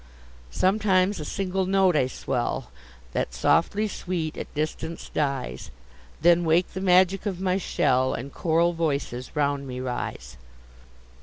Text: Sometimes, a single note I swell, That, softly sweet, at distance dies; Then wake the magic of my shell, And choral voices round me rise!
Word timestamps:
Sometimes, 0.49 1.19
a 1.19 1.23
single 1.25 1.67
note 1.67 1.95
I 1.95 2.07
swell, 2.07 2.71
That, 3.13 3.35
softly 3.35 3.87
sweet, 3.87 4.35
at 4.35 4.51
distance 4.55 5.09
dies; 5.13 5.69
Then 6.23 6.43
wake 6.43 6.73
the 6.73 6.81
magic 6.81 7.27
of 7.27 7.39
my 7.39 7.59
shell, 7.59 8.15
And 8.15 8.33
choral 8.33 8.73
voices 8.73 9.35
round 9.35 9.67
me 9.67 9.79
rise! 9.79 10.37